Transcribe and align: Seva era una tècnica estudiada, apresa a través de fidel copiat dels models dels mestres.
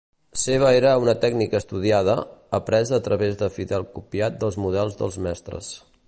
Seva 0.43 0.69
era 0.77 0.93
una 1.01 1.13
tècnica 1.25 1.59
estudiada, 1.63 2.15
apresa 2.59 2.97
a 2.97 3.03
través 3.09 3.37
de 3.43 3.51
fidel 3.59 3.85
copiat 3.99 4.41
dels 4.45 4.57
models 4.65 4.97
dels 5.03 5.21
mestres. 5.27 5.69